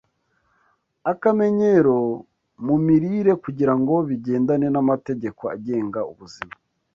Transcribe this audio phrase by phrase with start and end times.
[1.11, 1.97] akamenyero
[2.65, 6.55] mu mirire kugira ngo bigendane n’amategeko agenga ubuzima.